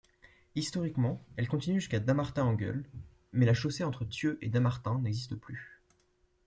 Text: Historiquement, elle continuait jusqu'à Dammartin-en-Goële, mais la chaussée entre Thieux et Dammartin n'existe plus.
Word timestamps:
Historiquement, 0.55 1.21
elle 1.37 1.47
continuait 1.47 1.79
jusqu'à 1.79 1.99
Dammartin-en-Goële, 1.99 2.89
mais 3.33 3.45
la 3.45 3.53
chaussée 3.53 3.83
entre 3.83 4.03
Thieux 4.03 4.39
et 4.41 4.49
Dammartin 4.49 4.97
n'existe 4.99 5.35
plus. 5.35 5.79